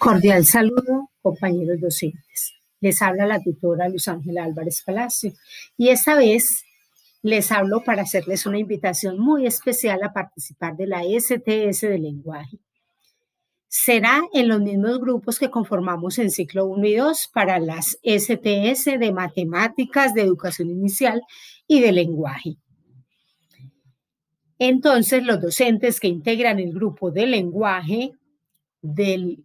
[0.00, 2.54] Cordial saludo, compañeros docentes.
[2.80, 5.34] Les habla la tutora Luz Ángela Álvarez Palacio
[5.76, 6.64] y esta vez
[7.20, 12.56] les hablo para hacerles una invitación muy especial a participar de la STS de lenguaje.
[13.68, 18.98] Será en los mismos grupos que conformamos en ciclo 1 y 2 para las STS
[18.98, 21.20] de matemáticas, de educación inicial
[21.66, 22.56] y de lenguaje.
[24.58, 28.12] Entonces, los docentes que integran el grupo de lenguaje
[28.80, 29.44] del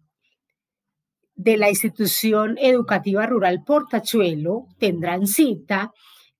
[1.36, 5.92] de la institución educativa rural Portachuelo tendrán cita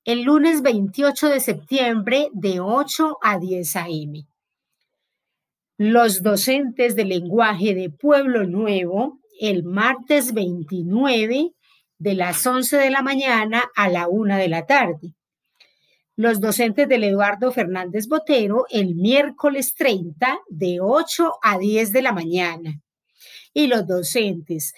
[0.05, 4.27] el lunes 28 de septiembre de 8 a 10 a.m.
[5.79, 11.53] Los docentes de lenguaje de Pueblo Nuevo el martes 29
[11.99, 15.15] de las 11 de la mañana a la 1 de la tarde.
[16.15, 22.13] Los docentes del Eduardo Fernández Botero el miércoles 30 de 8 a 10 de la
[22.13, 22.81] mañana.
[23.53, 24.73] Y los docentes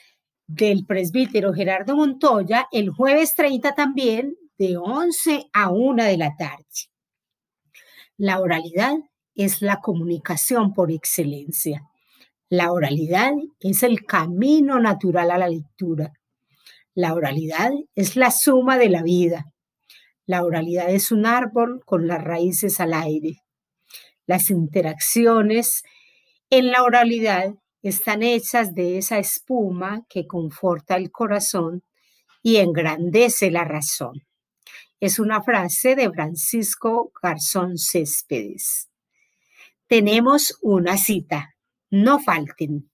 [0.49, 6.65] del presbítero Gerardo Montoya el jueves 30 también de 11 a 1 de la tarde.
[8.17, 8.95] La oralidad
[9.37, 11.83] es la comunicación por excelencia.
[12.49, 16.13] La oralidad es el camino natural a la lectura.
[16.95, 19.53] La oralidad es la suma de la vida.
[20.27, 23.43] La oralidad es un árbol con las raíces al aire.
[24.27, 25.85] Las interacciones
[26.51, 31.85] en la oralidad están hechas de esa espuma que conforta el corazón
[32.43, 34.27] y engrandece la razón.
[35.01, 38.89] Es una frase de Francisco Garzón Céspedes.
[39.87, 41.55] Tenemos una cita.
[41.91, 42.91] No falten.